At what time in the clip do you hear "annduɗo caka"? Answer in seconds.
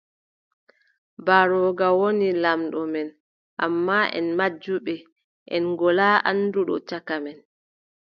6.29-7.15